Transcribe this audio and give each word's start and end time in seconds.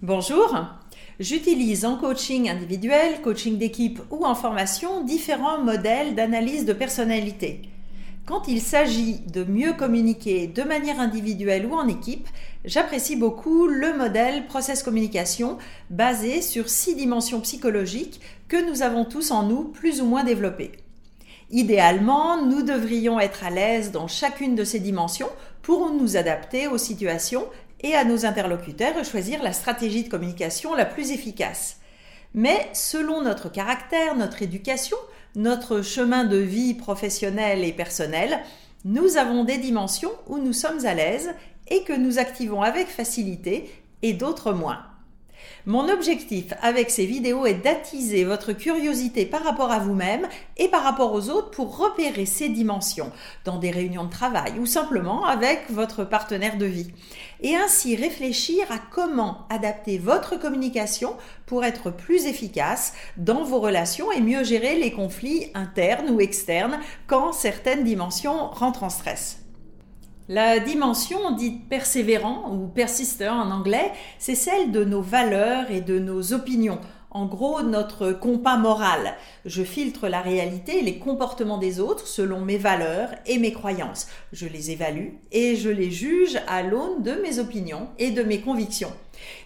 Bonjour, 0.00 0.56
j'utilise 1.18 1.84
en 1.84 1.96
coaching 1.96 2.48
individuel, 2.48 3.20
coaching 3.20 3.58
d'équipe 3.58 4.00
ou 4.12 4.24
en 4.24 4.36
formation 4.36 5.02
différents 5.02 5.60
modèles 5.60 6.14
d'analyse 6.14 6.64
de 6.64 6.72
personnalité. 6.72 7.62
Quand 8.24 8.46
il 8.46 8.60
s'agit 8.60 9.18
de 9.26 9.42
mieux 9.42 9.72
communiquer 9.72 10.46
de 10.46 10.62
manière 10.62 11.00
individuelle 11.00 11.66
ou 11.66 11.74
en 11.74 11.88
équipe, 11.88 12.28
j'apprécie 12.64 13.16
beaucoup 13.16 13.66
le 13.66 13.98
modèle 13.98 14.46
process 14.46 14.84
communication 14.84 15.58
basé 15.90 16.42
sur 16.42 16.68
six 16.68 16.94
dimensions 16.94 17.40
psychologiques 17.40 18.20
que 18.46 18.70
nous 18.70 18.82
avons 18.82 19.04
tous 19.04 19.32
en 19.32 19.42
nous 19.42 19.64
plus 19.64 20.00
ou 20.00 20.06
moins 20.06 20.22
développées. 20.22 20.70
Idéalement, 21.50 22.44
nous 22.44 22.62
devrions 22.62 23.18
être 23.18 23.42
à 23.42 23.50
l'aise 23.50 23.90
dans 23.90 24.06
chacune 24.06 24.54
de 24.54 24.64
ces 24.64 24.78
dimensions 24.80 25.30
pour 25.62 25.90
nous 25.90 26.16
adapter 26.16 26.68
aux 26.68 26.78
situations 26.78 27.46
et 27.80 27.94
à 27.94 28.04
nos 28.04 28.26
interlocuteurs 28.26 29.04
choisir 29.04 29.42
la 29.42 29.52
stratégie 29.52 30.04
de 30.04 30.08
communication 30.08 30.74
la 30.74 30.84
plus 30.84 31.10
efficace. 31.10 31.76
Mais 32.34 32.68
selon 32.72 33.22
notre 33.22 33.50
caractère, 33.50 34.16
notre 34.16 34.42
éducation, 34.42 34.96
notre 35.34 35.82
chemin 35.82 36.24
de 36.24 36.36
vie 36.36 36.74
professionnel 36.74 37.64
et 37.64 37.72
personnel, 37.72 38.40
nous 38.84 39.16
avons 39.16 39.44
des 39.44 39.58
dimensions 39.58 40.12
où 40.26 40.38
nous 40.38 40.52
sommes 40.52 40.84
à 40.84 40.94
l'aise 40.94 41.30
et 41.68 41.82
que 41.84 41.92
nous 41.92 42.18
activons 42.18 42.62
avec 42.62 42.88
facilité 42.88 43.70
et 44.02 44.12
d'autres 44.12 44.52
moins. 44.52 44.87
Mon 45.66 45.88
objectif 45.88 46.54
avec 46.62 46.90
ces 46.90 47.06
vidéos 47.06 47.46
est 47.46 47.62
d'attiser 47.62 48.24
votre 48.24 48.52
curiosité 48.52 49.26
par 49.26 49.42
rapport 49.42 49.70
à 49.70 49.78
vous-même 49.78 50.26
et 50.56 50.68
par 50.68 50.82
rapport 50.82 51.12
aux 51.12 51.28
autres 51.30 51.50
pour 51.50 51.76
repérer 51.76 52.26
ces 52.26 52.48
dimensions 52.48 53.12
dans 53.44 53.58
des 53.58 53.70
réunions 53.70 54.04
de 54.04 54.10
travail 54.10 54.58
ou 54.58 54.66
simplement 54.66 55.24
avec 55.24 55.70
votre 55.70 56.04
partenaire 56.04 56.56
de 56.56 56.66
vie. 56.66 56.90
Et 57.40 57.56
ainsi 57.56 57.96
réfléchir 57.96 58.70
à 58.70 58.78
comment 58.78 59.46
adapter 59.50 59.98
votre 59.98 60.36
communication 60.36 61.16
pour 61.46 61.64
être 61.64 61.90
plus 61.90 62.26
efficace 62.26 62.94
dans 63.16 63.44
vos 63.44 63.60
relations 63.60 64.12
et 64.12 64.20
mieux 64.20 64.44
gérer 64.44 64.78
les 64.78 64.92
conflits 64.92 65.50
internes 65.54 66.10
ou 66.10 66.20
externes 66.20 66.78
quand 67.06 67.32
certaines 67.32 67.84
dimensions 67.84 68.48
rentrent 68.48 68.84
en 68.84 68.90
stress. 68.90 69.47
La 70.30 70.60
dimension 70.60 71.30
dite 71.30 71.70
persévérant 71.70 72.52
ou 72.52 72.66
persister 72.66 73.30
en 73.30 73.50
anglais, 73.50 73.92
c'est 74.18 74.34
celle 74.34 74.72
de 74.72 74.84
nos 74.84 75.00
valeurs 75.00 75.70
et 75.70 75.80
de 75.80 75.98
nos 75.98 76.34
opinions. 76.34 76.80
En 77.10 77.24
gros, 77.24 77.62
notre 77.62 78.12
compas 78.12 78.58
moral. 78.58 79.14
Je 79.46 79.62
filtre 79.62 80.08
la 80.08 80.20
réalité 80.20 80.80
et 80.80 80.82
les 80.82 80.98
comportements 80.98 81.56
des 81.56 81.80
autres 81.80 82.06
selon 82.06 82.42
mes 82.42 82.58
valeurs 82.58 83.08
et 83.24 83.38
mes 83.38 83.52
croyances. 83.52 84.08
Je 84.34 84.46
les 84.46 84.70
évalue 84.70 85.14
et 85.32 85.56
je 85.56 85.70
les 85.70 85.90
juge 85.90 86.38
à 86.46 86.62
l'aune 86.62 87.02
de 87.02 87.12
mes 87.12 87.38
opinions 87.38 87.88
et 87.98 88.10
de 88.10 88.22
mes 88.22 88.42
convictions. 88.42 88.92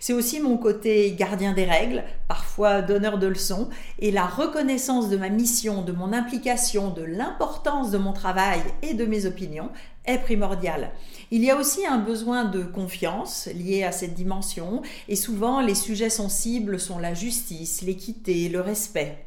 C'est 0.00 0.12
aussi 0.12 0.40
mon 0.40 0.58
côté 0.58 1.12
gardien 1.12 1.52
des 1.52 1.64
règles, 1.64 2.02
parfois 2.28 2.82
donneur 2.82 3.18
de 3.18 3.26
leçons, 3.28 3.68
et 4.00 4.10
la 4.10 4.26
reconnaissance 4.26 5.08
de 5.08 5.16
ma 5.16 5.28
mission, 5.28 5.82
de 5.82 5.92
mon 5.92 6.12
implication, 6.12 6.90
de 6.90 7.02
l'importance 7.02 7.90
de 7.90 7.98
mon 7.98 8.12
travail 8.12 8.60
et 8.82 8.94
de 8.94 9.06
mes 9.06 9.24
opinions 9.24 9.70
est 10.04 10.18
primordiale. 10.18 10.90
Il 11.30 11.44
y 11.44 11.50
a 11.50 11.56
aussi 11.56 11.86
un 11.86 11.98
besoin 11.98 12.44
de 12.44 12.62
confiance 12.62 13.48
lié 13.54 13.84
à 13.84 13.92
cette 13.92 14.14
dimension, 14.14 14.82
et 15.08 15.16
souvent 15.16 15.60
les 15.60 15.74
sujets 15.74 16.10
sensibles 16.10 16.78
sont 16.80 16.98
la 16.98 17.14
justice, 17.14 17.82
l'équité, 17.82 18.48
le 18.48 18.60
respect. 18.60 19.26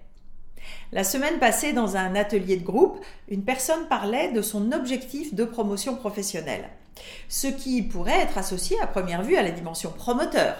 La 0.91 1.03
semaine 1.03 1.39
passée, 1.39 1.73
dans 1.73 1.95
un 1.95 2.15
atelier 2.15 2.57
de 2.57 2.63
groupe, 2.63 2.99
une 3.29 3.43
personne 3.43 3.87
parlait 3.87 4.31
de 4.31 4.41
son 4.41 4.71
objectif 4.71 5.33
de 5.33 5.45
promotion 5.45 5.95
professionnelle, 5.95 6.69
ce 7.29 7.47
qui 7.47 7.81
pourrait 7.81 8.21
être 8.21 8.37
associé 8.37 8.79
à 8.81 8.87
première 8.87 9.23
vue 9.23 9.37
à 9.37 9.43
la 9.43 9.51
dimension 9.51 9.91
promoteur. 9.91 10.55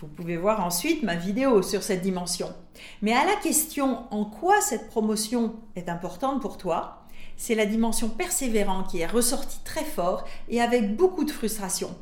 Vous 0.00 0.08
pouvez 0.08 0.36
voir 0.36 0.64
ensuite 0.64 1.04
ma 1.04 1.14
vidéo 1.14 1.62
sur 1.62 1.84
cette 1.84 2.02
dimension. 2.02 2.52
Mais 3.02 3.12
à 3.12 3.24
la 3.24 3.36
question 3.36 4.00
en 4.10 4.24
quoi 4.24 4.60
cette 4.60 4.88
promotion 4.88 5.54
est 5.76 5.88
importante 5.88 6.42
pour 6.42 6.58
toi, 6.58 7.01
c'est 7.36 7.54
la 7.54 7.66
dimension 7.66 8.08
persévérante 8.08 8.88
qui 8.88 9.00
est 9.00 9.06
ressortie 9.06 9.60
très 9.64 9.84
fort 9.84 10.24
et 10.48 10.60
avec 10.60 10.96
beaucoup 10.96 11.24
de 11.24 11.30
frustration. 11.30 11.94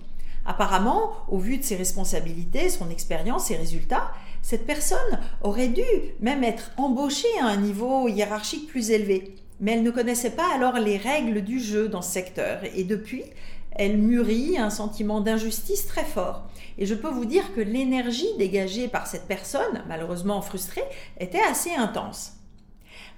Apparemment, 0.47 1.13
au 1.29 1.39
vu 1.39 1.59
de 1.59 1.63
ses 1.63 1.77
responsabilités, 1.77 2.71
son 2.71 2.91
expérience, 2.91 3.47
ses 3.47 3.57
résultats, 3.57 4.11
cette 4.43 4.67
personne 4.67 5.21
aurait 5.43 5.69
dû 5.69 5.85
même 6.21 6.45
être 6.45 6.73
embauchée 6.77 7.29
à 7.41 7.47
un 7.47 7.57
niveau 7.57 8.09
hiérarchique 8.09 8.69
plus 8.69 8.91
élevé. 8.91 9.35
Mais 9.61 9.73
elle 9.73 9.83
ne 9.83 9.91
connaissait 9.91 10.31
pas 10.31 10.55
alors 10.55 10.79
les 10.79 10.97
règles 10.97 11.43
du 11.43 11.61
jeu 11.61 11.89
dans 11.89 12.01
ce 12.01 12.13
secteur 12.13 12.61
et 12.75 12.85
depuis, 12.85 13.25
elle 13.73 13.99
mûrit 13.99 14.59
un 14.59 14.71
sentiment 14.71 15.21
d'injustice 15.21 15.87
très 15.87 16.05
fort. 16.05 16.43
Et 16.79 16.87
je 16.87 16.95
peux 16.95 17.11
vous 17.11 17.27
dire 17.27 17.55
que 17.55 17.61
l'énergie 17.61 18.35
dégagée 18.39 18.89
par 18.89 19.07
cette 19.07 19.29
personne, 19.29 19.85
malheureusement 19.87 20.41
frustrée, 20.41 20.85
était 21.19 21.43
assez 21.43 21.73
intense. 21.75 22.33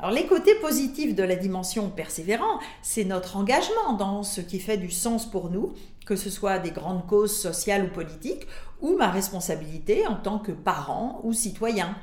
Alors 0.03 0.17
les 0.17 0.27
côtés 0.27 0.57
positifs 0.57 1.15
de 1.15 1.23
la 1.23 1.37
dimension 1.37 1.89
persévérant, 1.89 2.59
c'est 2.83 3.05
notre 3.05 3.37
engagement 3.37 3.93
dans 3.93 4.25
ce 4.25 4.41
qui 4.41 4.59
fait 4.59 4.77
du 4.77 4.91
sens 4.91 5.31
pour 5.31 5.49
nous, 5.49 5.75
que 6.07 6.17
ce 6.17 6.29
soit 6.29 6.59
des 6.59 6.73
grandes 6.73 7.07
causes 7.07 7.41
sociales 7.41 7.85
ou 7.85 7.95
politiques, 7.95 8.49
ou 8.81 8.97
ma 8.97 9.13
responsabilité 9.13 10.05
en 10.09 10.17
tant 10.17 10.41
que 10.41 10.51
parent 10.51 11.21
ou 11.23 11.33
citoyen. 11.33 11.97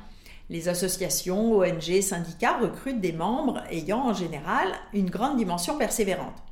Les 0.48 0.70
associations, 0.70 1.58
ONG, 1.58 2.00
syndicats 2.00 2.56
recrutent 2.56 3.02
des 3.02 3.12
membres 3.12 3.62
ayant 3.70 4.06
en 4.06 4.14
général 4.14 4.68
une 4.94 5.10
grande 5.10 5.36
dimension 5.36 5.76
persévérante. 5.76 6.42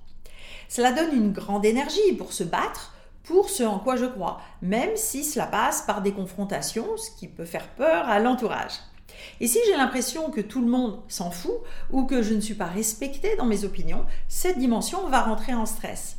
Cela 0.69 0.93
donne 0.93 1.17
une 1.17 1.33
grande 1.33 1.65
énergie 1.65 2.13
pour 2.19 2.35
se 2.35 2.45
battre 2.45 2.93
pour 3.25 3.49
ce 3.49 3.63
en 3.63 3.79
quoi 3.79 3.97
je 3.97 4.05
crois, 4.05 4.39
même 4.61 4.97
si 4.97 5.25
cela 5.25 5.47
passe 5.47 5.81
par 5.81 6.03
des 6.03 6.13
confrontations, 6.13 6.99
ce 6.99 7.11
qui 7.19 7.27
peut 7.27 7.47
faire 7.47 7.69
peur 7.69 8.07
à 8.07 8.19
l'entourage. 8.19 8.75
Et 9.41 9.47
si 9.47 9.59
j'ai 9.67 9.77
l'impression 9.77 10.31
que 10.31 10.41
tout 10.41 10.61
le 10.61 10.69
monde 10.69 11.01
s'en 11.09 11.31
fout 11.31 11.59
ou 11.91 12.05
que 12.05 12.23
je 12.23 12.35
ne 12.35 12.41
suis 12.41 12.55
pas 12.55 12.67
respectée 12.67 13.37
dans 13.37 13.47
mes 13.47 13.65
opinions, 13.65 14.05
cette 14.29 14.59
dimension 14.59 15.07
va 15.09 15.23
rentrer 15.23 15.55
en 15.55 15.67
stress. 15.67 16.19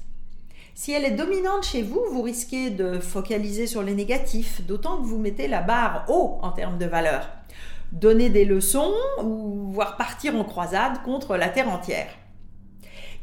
Si 0.75 0.93
elle 0.93 1.03
est 1.03 1.11
dominante 1.11 1.63
chez 1.63 1.81
vous, 1.81 2.01
vous 2.11 2.21
risquez 2.21 2.69
de 2.69 2.99
focaliser 2.99 3.67
sur 3.67 3.83
les 3.83 3.93
négatifs, 3.93 4.65
d'autant 4.65 4.97
que 4.97 5.03
vous 5.07 5.17
mettez 5.17 5.47
la 5.47 5.61
barre 5.61 6.05
haut 6.07 6.39
en 6.41 6.51
termes 6.51 6.77
de 6.77 6.85
valeur. 6.85 7.27
Donner 7.91 8.29
des 8.29 8.45
leçons 8.45 8.93
ou 9.21 9.71
voir 9.71 9.97
partir 9.97 10.35
en 10.35 10.45
croisade 10.45 11.03
contre 11.03 11.35
la 11.35 11.49
Terre 11.49 11.69
entière. 11.69 12.07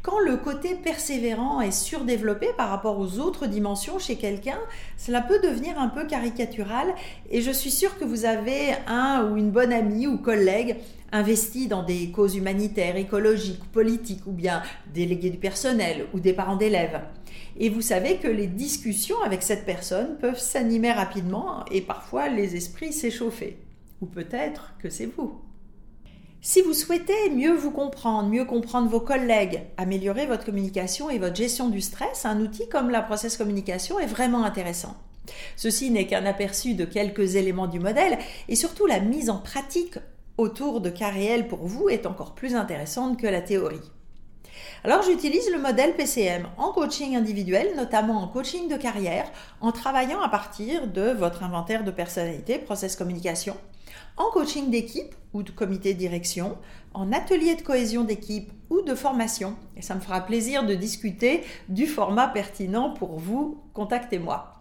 Quand 0.07 0.19
le 0.19 0.37
côté 0.37 0.73
persévérant 0.73 1.59
est 1.59 1.71
surdéveloppé 1.71 2.47
par 2.55 2.69
rapport 2.69 2.97
aux 2.97 3.19
autres 3.19 3.45
dimensions 3.45 3.99
chez 3.99 4.15
quelqu'un, 4.15 4.57
cela 4.95 5.19
peut 5.19 5.39
devenir 5.43 5.77
un 5.77 5.89
peu 5.89 6.07
caricatural 6.07 6.95
et 7.29 7.41
je 7.41 7.51
suis 7.51 7.71
sûre 7.71 7.99
que 7.99 8.05
vous 8.05 8.23
avez 8.23 8.69
un 8.87 9.29
ou 9.29 9.35
une 9.35 9.51
bonne 9.51 9.73
amie 9.73 10.07
ou 10.07 10.17
collègue 10.17 10.77
investi 11.11 11.67
dans 11.67 11.83
des 11.83 12.09
causes 12.11 12.37
humanitaires, 12.37 12.95
écologiques, 12.95 13.69
politiques 13.73 14.25
ou 14.27 14.31
bien 14.31 14.63
délégués 14.93 15.29
du 15.29 15.39
personnel 15.39 16.05
ou 16.13 16.21
des 16.21 16.31
parents 16.31 16.55
d'élèves. 16.55 17.01
Et 17.59 17.67
vous 17.67 17.81
savez 17.81 18.15
que 18.15 18.29
les 18.29 18.47
discussions 18.47 19.21
avec 19.25 19.43
cette 19.43 19.65
personne 19.65 20.17
peuvent 20.21 20.39
s'animer 20.39 20.93
rapidement 20.93 21.65
et 21.69 21.81
parfois 21.81 22.29
les 22.29 22.55
esprits 22.55 22.93
s'échauffer. 22.93 23.57
Ou 23.99 24.05
peut-être 24.05 24.73
que 24.79 24.89
c'est 24.89 25.05
vous. 25.17 25.41
Si 26.49 26.61
vous 26.61 26.73
souhaitez 26.73 27.29
mieux 27.29 27.53
vous 27.53 27.71
comprendre, 27.71 28.29
mieux 28.29 28.45
comprendre 28.45 28.89
vos 28.89 29.01
collègues, 29.01 29.63
améliorer 29.75 30.27
votre 30.27 30.45
communication 30.45 31.09
et 31.09 31.19
votre 31.19 31.35
gestion 31.35 31.67
du 31.67 31.81
stress, 31.81 32.23
un 32.23 32.39
outil 32.39 32.69
comme 32.69 32.89
la 32.89 33.01
process 33.01 33.35
communication 33.35 33.99
est 33.99 34.05
vraiment 34.05 34.45
intéressant. 34.45 34.95
Ceci 35.57 35.91
n'est 35.91 36.07
qu'un 36.07 36.25
aperçu 36.25 36.73
de 36.73 36.85
quelques 36.85 37.35
éléments 37.35 37.67
du 37.67 37.81
modèle 37.81 38.17
et 38.47 38.55
surtout 38.55 38.85
la 38.85 39.01
mise 39.01 39.29
en 39.29 39.39
pratique 39.39 39.99
autour 40.37 40.79
de 40.79 40.89
cas 40.89 41.09
réels 41.09 41.49
pour 41.49 41.65
vous 41.65 41.89
est 41.89 42.05
encore 42.05 42.33
plus 42.33 42.55
intéressante 42.55 43.19
que 43.19 43.27
la 43.27 43.41
théorie. 43.41 43.91
Alors 44.85 45.03
j'utilise 45.03 45.51
le 45.51 45.59
modèle 45.59 45.97
PCM 45.97 46.47
en 46.55 46.71
coaching 46.71 47.17
individuel, 47.17 47.73
notamment 47.75 48.23
en 48.23 48.29
coaching 48.29 48.69
de 48.69 48.77
carrière, 48.77 49.29
en 49.59 49.73
travaillant 49.73 50.21
à 50.21 50.29
partir 50.29 50.87
de 50.87 51.11
votre 51.11 51.43
inventaire 51.43 51.83
de 51.83 51.91
personnalité, 51.91 52.57
process 52.57 52.95
communication, 52.95 53.57
en 54.17 54.29
coaching 54.31 54.69
d'équipe 54.69 55.15
ou 55.33 55.43
de 55.43 55.51
comité 55.51 55.93
de 55.93 55.99
direction, 55.99 56.57
en 56.93 57.11
atelier 57.11 57.55
de 57.55 57.61
cohésion 57.61 58.03
d'équipe 58.03 58.51
ou 58.69 58.81
de 58.81 58.95
formation. 58.95 59.55
Et 59.75 59.81
ça 59.81 59.95
me 59.95 59.99
fera 59.99 60.21
plaisir 60.21 60.65
de 60.65 60.73
discuter 60.73 61.43
du 61.69 61.85
format 61.85 62.27
pertinent 62.27 62.89
pour 62.91 63.19
vous. 63.19 63.61
Contactez-moi. 63.73 64.53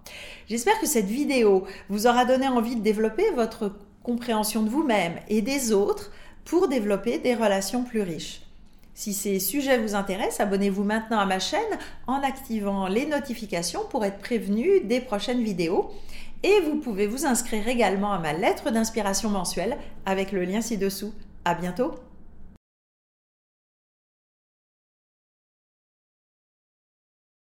J'espère 0.49 0.79
que 0.81 0.87
cette 0.87 1.07
vidéo 1.07 1.67
vous 1.89 2.07
aura 2.07 2.25
donné 2.25 2.49
envie 2.49 2.77
de 2.77 2.83
développer 2.83 3.31
votre 3.31 3.73
compréhension 4.03 4.63
de 4.63 4.71
vous-même 4.71 5.15
et 5.29 5.43
des 5.43 5.73
autres 5.73 6.13
pour 6.45 6.69
développer 6.69 7.19
des 7.19 7.35
relations 7.35 7.83
plus 7.83 8.03
riches. 8.03 8.43
Si 8.95 9.13
ces 9.13 9.41
sujets 9.41 9.79
vous 9.79 9.95
intéressent, 9.95 10.41
abonnez-vous 10.41 10.85
maintenant 10.85 11.19
à 11.19 11.27
ma 11.27 11.39
chaîne 11.39 11.61
en 12.07 12.23
activant 12.23 12.87
les 12.87 13.05
notifications 13.05 13.83
pour 13.91 14.07
être 14.07 14.19
prévenu 14.19 14.81
des 14.81 15.01
prochaines 15.01 15.43
vidéos. 15.43 15.91
Et 16.43 16.61
vous 16.61 16.77
pouvez 16.77 17.07
vous 17.07 17.27
inscrire 17.27 17.67
également 17.69 18.13
à 18.13 18.19
ma 18.19 18.33
lettre 18.33 18.71
d'inspiration 18.71 19.31
mensuelle 19.31 19.77
avec 20.05 20.33
le 20.33 20.45
lien 20.45 20.61
ci-dessous. 20.61 21.13
À 21.45 21.55
bientôt! 21.55 21.95